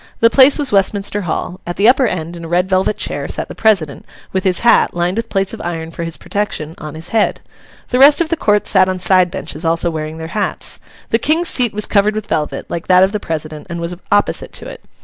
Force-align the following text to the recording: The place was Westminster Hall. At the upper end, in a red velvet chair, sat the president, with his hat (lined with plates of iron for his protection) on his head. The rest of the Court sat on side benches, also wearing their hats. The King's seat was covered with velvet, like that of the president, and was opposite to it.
The 0.19 0.31
place 0.31 0.57
was 0.57 0.71
Westminster 0.71 1.21
Hall. 1.29 1.59
At 1.67 1.75
the 1.75 1.87
upper 1.87 2.07
end, 2.07 2.35
in 2.35 2.43
a 2.43 2.47
red 2.47 2.67
velvet 2.67 2.97
chair, 2.97 3.27
sat 3.27 3.49
the 3.49 3.53
president, 3.53 4.03
with 4.33 4.45
his 4.45 4.61
hat 4.61 4.95
(lined 4.95 5.15
with 5.15 5.29
plates 5.29 5.53
of 5.53 5.61
iron 5.63 5.91
for 5.91 6.03
his 6.03 6.17
protection) 6.17 6.73
on 6.79 6.95
his 6.95 7.09
head. 7.09 7.39
The 7.89 7.99
rest 7.99 8.19
of 8.19 8.29
the 8.29 8.35
Court 8.35 8.65
sat 8.65 8.89
on 8.89 8.99
side 8.99 9.29
benches, 9.29 9.63
also 9.63 9.91
wearing 9.91 10.17
their 10.17 10.29
hats. 10.33 10.79
The 11.11 11.19
King's 11.19 11.49
seat 11.49 11.71
was 11.71 11.85
covered 11.85 12.15
with 12.15 12.25
velvet, 12.25 12.65
like 12.67 12.87
that 12.87 13.03
of 13.03 13.11
the 13.11 13.19
president, 13.19 13.67
and 13.69 13.79
was 13.79 13.95
opposite 14.11 14.51
to 14.53 14.67
it. 14.67 14.83